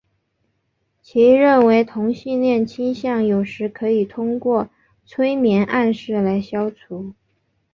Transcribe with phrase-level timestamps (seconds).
[1.03, 4.67] 其认为同性恋倾向有时可以通过
[5.05, 7.13] 催眠暗示来消除。